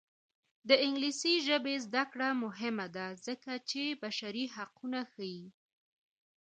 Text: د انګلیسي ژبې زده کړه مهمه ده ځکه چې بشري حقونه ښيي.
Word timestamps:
د 0.69 0.71
انګلیسي 0.85 1.33
ژبې 1.47 1.75
زده 1.85 2.03
کړه 2.11 2.27
مهمه 2.43 2.87
ده 2.95 3.05
ځکه 3.25 3.51
چې 3.69 3.81
بشري 4.03 4.45
حقونه 4.55 4.99
ښيي. 5.11 5.45